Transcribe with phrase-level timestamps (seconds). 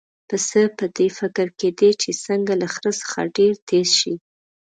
[0.27, 4.13] پسه په دې فکر کې دی چې څنګه له خره څخه ډېر تېز شي.